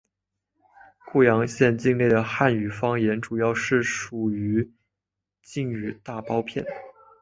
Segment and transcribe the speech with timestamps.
[1.05, 4.73] 固阳县境内的汉语方言主要属于
[5.43, 6.65] 晋语大包片。